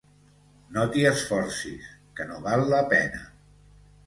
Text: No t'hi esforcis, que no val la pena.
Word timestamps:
No 0.77 0.85
t'hi 0.95 1.03
esforcis, 1.09 1.91
que 2.21 2.27
no 2.31 2.41
val 2.49 2.67
la 2.73 2.81
pena. 2.97 3.23